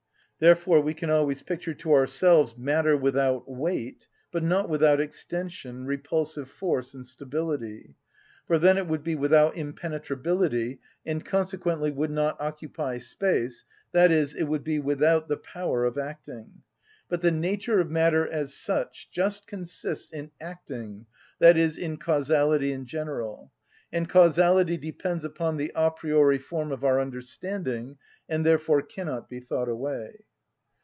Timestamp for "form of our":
26.39-26.99